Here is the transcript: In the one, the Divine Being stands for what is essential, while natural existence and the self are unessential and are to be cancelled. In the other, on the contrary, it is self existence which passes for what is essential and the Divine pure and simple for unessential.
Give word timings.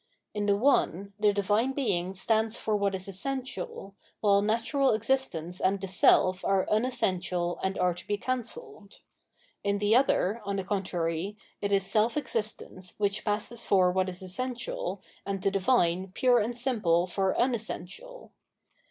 In 0.33 0.47
the 0.47 0.57
one, 0.57 1.13
the 1.19 1.31
Divine 1.31 1.73
Being 1.73 2.15
stands 2.15 2.57
for 2.57 2.75
what 2.75 2.95
is 2.95 3.07
essential, 3.07 3.93
while 4.19 4.41
natural 4.41 4.93
existence 4.93 5.59
and 5.61 5.79
the 5.79 5.87
self 5.87 6.43
are 6.43 6.65
unessential 6.71 7.59
and 7.61 7.77
are 7.77 7.93
to 7.93 8.07
be 8.07 8.17
cancelled. 8.17 9.01
In 9.63 9.77
the 9.77 9.95
other, 9.95 10.41
on 10.43 10.55
the 10.55 10.63
contrary, 10.63 11.37
it 11.61 11.71
is 11.71 11.85
self 11.85 12.17
existence 12.17 12.95
which 12.97 13.23
passes 13.23 13.63
for 13.63 13.91
what 13.91 14.09
is 14.09 14.23
essential 14.23 15.03
and 15.23 15.43
the 15.43 15.51
Divine 15.51 16.11
pure 16.15 16.39
and 16.39 16.57
simple 16.57 17.05
for 17.05 17.35
unessential. 17.39 18.31